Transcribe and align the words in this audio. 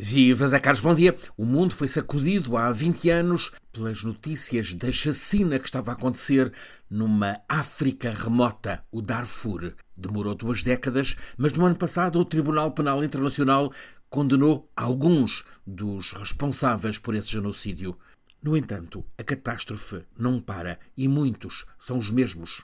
Viva 0.00 0.46
Zé 0.46 0.60
Carlos, 0.60 0.80
bom 0.80 0.94
dia. 0.94 1.16
O 1.36 1.44
mundo 1.44 1.74
foi 1.74 1.88
sacudido 1.88 2.56
há 2.56 2.70
20 2.70 3.10
anos 3.10 3.50
pelas 3.72 4.04
notícias 4.04 4.72
da 4.72 4.92
chacina 4.92 5.58
que 5.58 5.64
estava 5.64 5.90
a 5.90 5.94
acontecer 5.94 6.52
numa 6.88 7.40
África 7.48 8.12
remota, 8.12 8.84
o 8.92 9.02
Darfur. 9.02 9.74
Demorou 9.96 10.36
duas 10.36 10.62
décadas, 10.62 11.16
mas 11.36 11.52
no 11.52 11.66
ano 11.66 11.74
passado 11.74 12.20
o 12.20 12.24
Tribunal 12.24 12.70
Penal 12.70 13.02
Internacional 13.02 13.72
condenou 14.08 14.70
alguns 14.76 15.44
dos 15.66 16.12
responsáveis 16.12 16.96
por 16.96 17.16
esse 17.16 17.32
genocídio. 17.32 17.98
No 18.40 18.56
entanto, 18.56 19.04
a 19.18 19.24
catástrofe 19.24 20.04
não 20.16 20.38
para 20.38 20.78
e 20.96 21.08
muitos 21.08 21.66
são 21.76 21.98
os 21.98 22.08
mesmos 22.08 22.62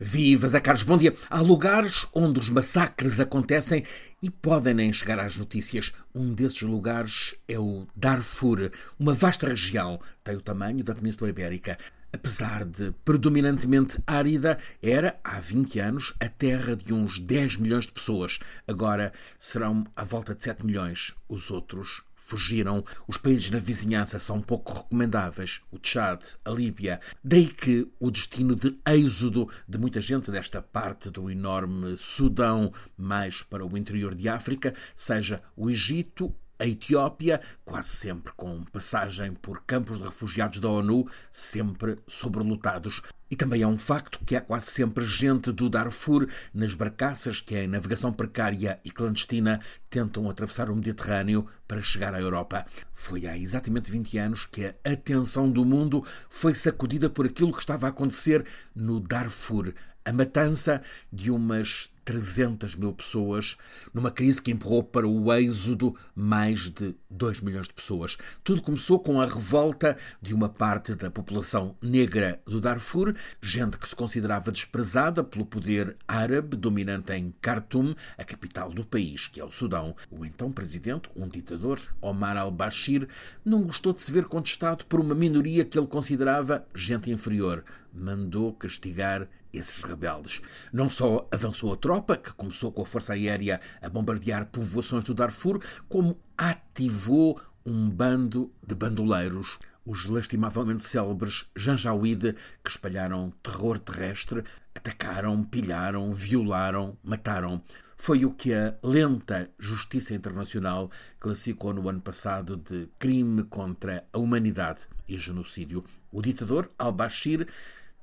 Viva 0.00 0.46
Zé 0.46 0.60
Carlos, 0.60 0.84
bom 0.84 0.96
dia. 0.96 1.12
Há 1.28 1.40
lugares 1.40 2.06
onde 2.14 2.38
os 2.38 2.48
massacres 2.48 3.18
acontecem 3.18 3.82
e 4.22 4.30
podem 4.30 4.72
nem 4.72 4.92
chegar 4.92 5.18
às 5.18 5.36
notícias. 5.36 5.92
Um 6.14 6.32
desses 6.32 6.62
lugares 6.62 7.34
é 7.48 7.58
o 7.58 7.84
Darfur, 7.96 8.70
uma 8.96 9.12
vasta 9.12 9.48
região, 9.48 9.98
tem 10.22 10.36
o 10.36 10.40
tamanho 10.40 10.84
da 10.84 10.94
Península 10.94 11.30
Ibérica. 11.30 11.76
Apesar 12.12 12.64
de 12.64 12.94
predominantemente 13.04 13.98
árida, 14.06 14.56
era, 14.80 15.18
há 15.24 15.40
20 15.40 15.80
anos, 15.80 16.14
a 16.20 16.28
terra 16.28 16.76
de 16.76 16.94
uns 16.94 17.18
10 17.18 17.56
milhões 17.56 17.84
de 17.84 17.92
pessoas. 17.92 18.38
Agora 18.68 19.12
serão 19.36 19.84
à 19.96 20.04
volta 20.04 20.32
de 20.32 20.44
7 20.44 20.64
milhões. 20.64 21.12
Os 21.28 21.50
outros 21.50 22.04
fugiram. 22.18 22.84
Os 23.06 23.16
países 23.16 23.50
na 23.50 23.58
vizinhança 23.58 24.18
são 24.18 24.42
pouco 24.42 24.74
recomendáveis, 24.74 25.62
o 25.70 25.78
Tchad, 25.78 26.20
a 26.44 26.50
Líbia. 26.50 27.00
Daí 27.24 27.46
que 27.46 27.88
o 27.98 28.10
destino 28.10 28.54
de 28.54 28.78
êxodo 28.86 29.48
de 29.66 29.78
muita 29.78 30.00
gente 30.00 30.30
desta 30.30 30.60
parte 30.60 31.08
do 31.08 31.30
enorme 31.30 31.96
Sudão, 31.96 32.72
mais 32.96 33.42
para 33.42 33.64
o 33.64 33.78
interior 33.78 34.14
de 34.14 34.28
África, 34.28 34.74
seja 34.94 35.40
o 35.56 35.70
Egito 35.70 36.34
a 36.58 36.66
Etiópia, 36.66 37.40
quase 37.64 37.88
sempre 37.88 38.32
com 38.36 38.64
passagem 38.64 39.32
por 39.32 39.62
campos 39.64 39.98
de 39.98 40.04
refugiados 40.04 40.58
da 40.58 40.68
ONU, 40.68 41.08
sempre 41.30 41.96
sobrelotados. 42.06 43.02
E 43.30 43.36
também 43.36 43.60
é 43.60 43.66
um 43.66 43.78
facto 43.78 44.18
que 44.24 44.34
há 44.34 44.40
quase 44.40 44.66
sempre 44.70 45.04
gente 45.04 45.52
do 45.52 45.68
Darfur 45.68 46.26
nas 46.52 46.74
barcaças 46.74 47.40
que, 47.40 47.56
em 47.56 47.68
navegação 47.68 48.10
precária 48.10 48.80
e 48.82 48.90
clandestina, 48.90 49.60
tentam 49.90 50.28
atravessar 50.30 50.70
o 50.70 50.74
Mediterrâneo 50.74 51.46
para 51.66 51.82
chegar 51.82 52.14
à 52.14 52.20
Europa. 52.20 52.64
Foi 52.92 53.26
há 53.26 53.36
exatamente 53.36 53.90
20 53.90 54.18
anos 54.18 54.46
que 54.46 54.64
a 54.64 54.74
atenção 54.92 55.50
do 55.50 55.64
mundo 55.64 56.02
foi 56.30 56.54
sacudida 56.54 57.10
por 57.10 57.26
aquilo 57.26 57.52
que 57.52 57.60
estava 57.60 57.86
a 57.86 57.90
acontecer 57.90 58.46
no 58.74 58.98
Darfur, 58.98 59.74
a 60.04 60.12
matança 60.12 60.82
de 61.12 61.30
umas 61.30 61.90
300 62.08 62.74
mil 62.74 62.94
pessoas, 62.94 63.58
numa 63.92 64.10
crise 64.10 64.40
que 64.40 64.50
empurrou 64.50 64.82
para 64.82 65.06
o 65.06 65.30
êxodo 65.30 65.94
mais 66.14 66.70
de 66.70 66.96
2 67.10 67.42
milhões 67.42 67.68
de 67.68 67.74
pessoas. 67.74 68.16
Tudo 68.42 68.62
começou 68.62 68.98
com 68.98 69.20
a 69.20 69.26
revolta 69.26 69.94
de 70.18 70.32
uma 70.32 70.48
parte 70.48 70.94
da 70.94 71.10
população 71.10 71.76
negra 71.82 72.40
do 72.46 72.62
Darfur, 72.62 73.14
gente 73.42 73.76
que 73.76 73.86
se 73.86 73.94
considerava 73.94 74.50
desprezada 74.50 75.22
pelo 75.22 75.44
poder 75.44 75.98
árabe 76.08 76.56
dominante 76.56 77.12
em 77.12 77.30
Khartoum, 77.42 77.94
a 78.16 78.24
capital 78.24 78.70
do 78.70 78.86
país, 78.86 79.28
que 79.28 79.38
é 79.38 79.44
o 79.44 79.52
Sudão. 79.52 79.94
O 80.10 80.24
então 80.24 80.50
presidente, 80.50 81.10
um 81.14 81.28
ditador, 81.28 81.78
Omar 82.00 82.38
al-Bashir, 82.38 83.06
não 83.44 83.64
gostou 83.64 83.92
de 83.92 84.00
se 84.00 84.10
ver 84.10 84.24
contestado 84.24 84.86
por 84.86 84.98
uma 84.98 85.14
minoria 85.14 85.62
que 85.62 85.78
ele 85.78 85.86
considerava 85.86 86.66
gente 86.74 87.10
inferior. 87.10 87.62
Mandou 87.92 88.54
castigar 88.54 89.28
esses 89.58 89.82
rebeldes. 89.82 90.40
Não 90.72 90.88
só 90.88 91.28
avançou 91.30 91.72
a 91.72 91.76
tropa, 91.76 92.16
que 92.16 92.32
começou 92.32 92.72
com 92.72 92.82
a 92.82 92.86
Força 92.86 93.12
Aérea 93.12 93.60
a 93.82 93.88
bombardear 93.88 94.46
povoações 94.46 95.04
do 95.04 95.14
Darfur, 95.14 95.62
como 95.88 96.18
ativou 96.36 97.40
um 97.64 97.90
bando 97.90 98.52
de 98.66 98.74
bandoleiros, 98.74 99.58
os 99.84 100.06
lastimavelmente 100.06 100.84
célebres 100.84 101.46
Janjaweed, 101.56 102.34
que 102.62 102.70
espalharam 102.70 103.32
terror 103.42 103.78
terrestre, 103.78 104.44
atacaram, 104.74 105.42
pilharam, 105.42 106.12
violaram, 106.12 106.96
mataram. 107.02 107.62
Foi 107.96 108.24
o 108.24 108.30
que 108.30 108.54
a 108.54 108.76
lenta 108.82 109.50
Justiça 109.58 110.14
Internacional 110.14 110.90
classificou 111.18 111.74
no 111.74 111.88
ano 111.88 112.00
passado 112.00 112.56
de 112.56 112.88
crime 112.98 113.42
contra 113.44 114.04
a 114.12 114.18
humanidade 114.18 114.82
e 115.08 115.16
genocídio. 115.18 115.84
O 116.12 116.22
ditador 116.22 116.70
al-Bashir 116.78 117.48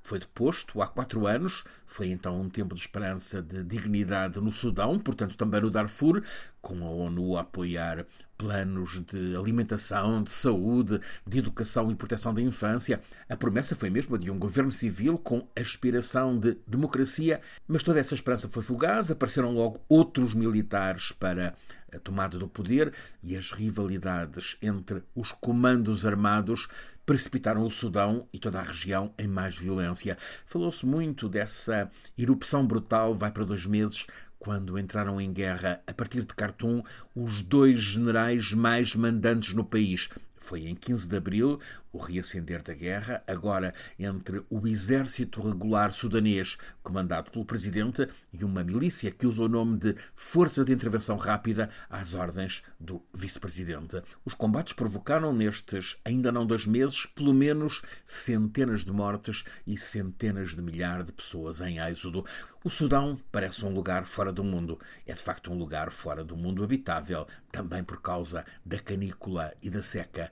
foi 0.06 0.20
deposto 0.20 0.84
há 0.84 0.88
quatro 0.88 1.26
anos. 1.26 1.64
Foi 1.88 2.10
então 2.10 2.40
um 2.40 2.48
tempo 2.48 2.76
de 2.76 2.82
esperança 2.82 3.42
de 3.42 3.64
dignidade 3.64 4.40
no 4.40 4.54
Sudão, 4.54 5.00
portanto 5.00 5.36
também 5.36 5.62
no 5.62 5.72
Darfur, 5.72 6.22
com 6.62 6.86
a 6.86 6.92
ONU 6.92 7.36
a 7.36 7.42
apoiar 7.42 8.06
planos 8.38 9.02
de 9.02 9.36
alimentação, 9.36 10.22
de 10.22 10.30
saúde, 10.30 11.00
de 11.26 11.40
educação 11.40 11.90
e 11.90 11.96
proteção 11.96 12.36
da 12.36 12.42
infância. 12.42 13.02
A 13.28 13.36
promessa 13.36 13.76
foi 13.76 13.90
mesmo 13.90 14.16
a 14.16 14.20
de 14.20 14.30
um 14.30 14.38
governo 14.38 14.70
civil 14.70 15.18
com 15.18 15.48
aspiração 15.56 16.38
de 16.38 16.56
democracia, 16.68 17.42
mas 17.68 17.82
toda 17.82 18.00
essa 18.00 18.14
esperança 18.14 18.48
foi 18.48 18.62
fugaz. 18.62 19.10
Apareceram 19.10 19.54
logo 19.54 19.82
outros 19.90 20.36
militares 20.36 21.12
para 21.14 21.56
a 21.96 22.00
tomada 22.00 22.38
do 22.38 22.48
poder 22.48 22.94
e 23.24 23.36
as 23.36 23.52
rivalidades 23.52 24.58
entre 24.62 25.04
os 25.16 25.32
comandos 25.32 26.06
armados 26.06 26.68
precipitaram 27.06 27.64
o 27.64 27.72
Sudão 27.72 28.28
e 28.34 28.40
toda 28.40 28.60
a 28.60 28.64
região 28.64 29.14
em 29.18 29.28
mais 29.28 29.58
violência. 29.58 30.18
Falou-se 30.46 30.86
muito 30.86 31.30
dessa 31.30 31.90
erupção 32.18 32.66
brutal, 32.66 33.14
vai 33.14 33.32
para 33.32 33.46
dois 33.46 33.66
meses, 33.66 34.08
quando 34.40 34.78
entraram 34.78 35.20
em 35.22 35.32
guerra 35.32 35.82
a 35.88 35.94
partir 35.94 36.24
de 36.24 36.34
Khartoum 36.34 36.84
os 37.16 37.42
dois 37.42 37.80
generais 37.80 38.54
mais 38.54 38.96
mandantes 38.96 39.54
no 39.54 39.64
país, 39.64 40.10
foi 40.46 40.68
em 40.68 40.76
15 40.76 41.08
de 41.08 41.18
abril, 41.18 41.60
o 41.96 41.98
reacender 41.98 42.62
da 42.62 42.74
guerra, 42.74 43.24
agora 43.26 43.74
entre 43.98 44.44
o 44.50 44.68
exército 44.68 45.42
regular 45.42 45.94
sudanês, 45.94 46.58
comandado 46.84 47.32
pelo 47.32 47.46
presidente, 47.46 48.08
e 48.34 48.44
uma 48.44 48.66
milícia 48.66 49.10
que 49.12 49.26
usa 49.26 49.44
o 49.44 49.48
nome 49.48 49.78
de 49.78 49.96
Força 50.14 50.66
de 50.66 50.74
Intervenção 50.74 51.16
Rápida 51.16 51.70
às 51.90 52.14
ordens 52.14 52.64
do 52.78 53.02
vice-presidente. 53.14 54.02
Os 54.26 54.34
combates 54.34 54.74
provocaram 54.74 55.32
nestes 55.32 55.96
ainda 56.04 56.34
não 56.34 56.46
dois 56.46 56.68
meses 56.68 57.06
pelo 57.06 57.34
menos 57.34 57.82
centenas 58.04 58.84
de 58.84 58.92
mortes 58.92 59.46
e 59.66 59.78
centenas 59.78 60.54
de 60.54 60.62
milhares 60.62 61.06
de 61.06 61.14
pessoas 61.14 61.62
em 61.62 61.80
êxodo. 61.80 62.26
O 62.66 62.70
Sudão 62.70 63.18
parece 63.32 63.64
um 63.64 63.74
lugar 63.74 64.04
fora 64.04 64.34
do 64.34 64.44
mundo. 64.44 64.78
É 65.08 65.14
de 65.14 65.24
facto 65.24 65.50
um 65.50 65.58
lugar 65.58 65.92
fora 65.92 66.26
do 66.26 66.36
mundo 66.36 66.62
habitável, 66.62 67.26
também 67.54 67.86
por 67.86 68.02
causa 68.02 68.44
da 68.66 68.80
canícula 68.80 69.54
e 69.62 69.70
da 69.70 69.82
seca. 69.82 70.30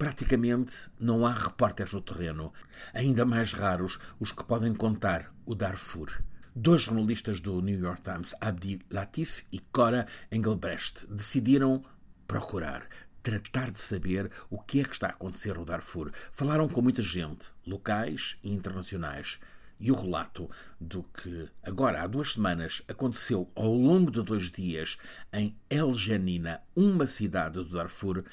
Praticamente 0.00 0.90
não 0.98 1.26
há 1.26 1.34
repórteres 1.34 1.92
no 1.92 2.00
terreno, 2.00 2.54
ainda 2.94 3.26
mais 3.26 3.52
raros 3.52 3.98
os 4.18 4.32
que 4.32 4.42
podem 4.42 4.72
contar 4.72 5.30
o 5.44 5.54
Darfur. 5.54 6.22
Dois 6.56 6.84
jornalistas 6.84 7.38
do 7.38 7.60
New 7.60 7.78
York 7.78 8.00
Times, 8.00 8.34
Abdi 8.40 8.80
Latif 8.90 9.42
e 9.52 9.58
Cora 9.58 10.06
Engelbrecht, 10.32 11.06
decidiram 11.06 11.84
procurar, 12.26 12.88
tratar 13.22 13.70
de 13.70 13.78
saber 13.78 14.30
o 14.48 14.58
que 14.58 14.80
é 14.80 14.84
que 14.84 14.94
está 14.94 15.08
a 15.08 15.10
acontecer 15.10 15.54
no 15.54 15.66
Darfur. 15.66 16.10
Falaram 16.32 16.66
com 16.66 16.80
muita 16.80 17.02
gente, 17.02 17.48
locais 17.66 18.38
e 18.42 18.54
internacionais. 18.54 19.38
E 19.78 19.90
o 19.92 19.94
relato 19.94 20.48
do 20.80 21.02
que 21.02 21.46
agora 21.62 22.02
há 22.02 22.06
duas 22.06 22.32
semanas 22.32 22.80
aconteceu 22.88 23.52
ao 23.54 23.74
longo 23.74 24.10
de 24.10 24.22
dois 24.22 24.50
dias 24.50 24.96
em 25.30 25.54
El 25.68 25.92
Janina, 25.92 26.62
uma 26.74 27.06
cidade 27.06 27.56
do 27.56 27.68
Darfur, 27.68 28.24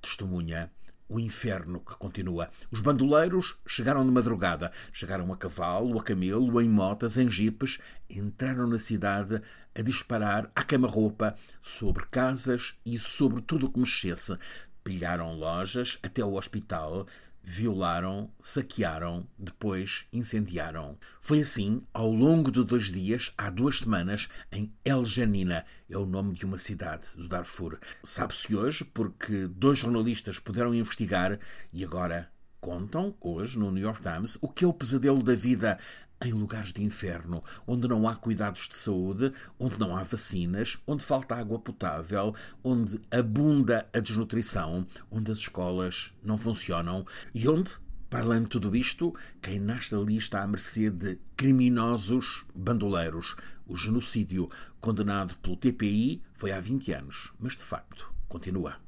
testemunha 0.00 0.70
o 1.10 1.18
inferno 1.18 1.80
que 1.80 1.96
continua. 1.96 2.48
Os 2.70 2.80
bandoleiros 2.80 3.58
chegaram 3.66 4.04
de 4.04 4.12
madrugada. 4.12 4.70
Chegaram 4.92 5.32
a 5.32 5.36
cavalo, 5.36 5.98
a 5.98 6.02
camelo, 6.02 6.60
em 6.62 6.68
motas, 6.68 7.18
em 7.18 7.28
jipes. 7.28 7.78
Entraram 8.08 8.68
na 8.68 8.78
cidade 8.78 9.42
a 9.74 9.82
disparar 9.82 10.50
à 10.54 10.62
queima-roupa 10.62 11.34
sobre 11.60 12.06
casas 12.06 12.76
e 12.86 12.96
sobre 12.98 13.42
tudo 13.42 13.66
o 13.66 13.72
que 13.72 13.80
mexesse. 13.80 14.38
Pilharam 14.82 15.34
lojas 15.34 15.98
até 16.02 16.24
o 16.24 16.34
hospital, 16.34 17.06
violaram, 17.42 18.30
saquearam, 18.40 19.26
depois 19.38 20.06
incendiaram. 20.12 20.98
Foi 21.20 21.40
assim 21.40 21.82
ao 21.92 22.10
longo 22.10 22.50
de 22.50 22.64
dois 22.64 22.90
dias, 22.90 23.32
há 23.36 23.50
duas 23.50 23.80
semanas, 23.80 24.28
em 24.52 24.72
El 24.84 25.04
Janina, 25.04 25.64
é 25.88 25.96
o 25.96 26.06
nome 26.06 26.34
de 26.34 26.44
uma 26.44 26.58
cidade 26.58 27.08
do 27.16 27.28
Darfur. 27.28 27.78
Sabe-se 28.02 28.54
hoje 28.54 28.84
porque 28.84 29.46
dois 29.46 29.78
jornalistas 29.78 30.38
puderam 30.38 30.74
investigar 30.74 31.38
e 31.72 31.84
agora 31.84 32.30
contam, 32.60 33.14
hoje, 33.20 33.58
no 33.58 33.70
New 33.70 33.82
York 33.82 34.02
Times, 34.02 34.38
o 34.40 34.48
que 34.48 34.64
é 34.64 34.68
o 34.68 34.72
pesadelo 34.72 35.22
da 35.22 35.34
vida 35.34 35.78
em 36.22 36.32
lugares 36.32 36.72
de 36.72 36.84
inferno, 36.84 37.40
onde 37.66 37.88
não 37.88 38.06
há 38.06 38.14
cuidados 38.14 38.68
de 38.68 38.76
saúde, 38.76 39.32
onde 39.58 39.78
não 39.78 39.96
há 39.96 40.02
vacinas, 40.02 40.78
onde 40.86 41.02
falta 41.02 41.34
água 41.34 41.58
potável, 41.58 42.34
onde 42.62 43.00
abunda 43.10 43.88
a 43.92 44.00
desnutrição, 44.00 44.86
onde 45.10 45.30
as 45.30 45.38
escolas 45.38 46.12
não 46.22 46.36
funcionam 46.36 47.06
e 47.34 47.48
onde 47.48 47.72
Para 48.10 48.22
além 48.24 48.42
de 48.42 48.48
tudo 48.48 48.74
isto, 48.74 49.14
quem 49.40 49.60
nasce 49.60 49.94
ali 49.94 50.16
está 50.16 50.42
à 50.42 50.46
mercê 50.46 50.90
de 50.90 51.16
criminosos 51.36 52.44
bandoleiros. 52.52 53.36
O 53.68 53.76
genocídio 53.76 54.50
condenado 54.80 55.36
pelo 55.36 55.56
TPI 55.56 56.20
foi 56.32 56.50
há 56.50 56.58
20 56.58 56.92
anos, 56.92 57.32
mas 57.38 57.56
de 57.56 57.62
facto 57.62 58.12
continua. 58.28 58.80